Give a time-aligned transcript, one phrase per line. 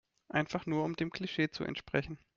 [0.29, 2.17] Einfach nur um dem Klischee zu entsprechen.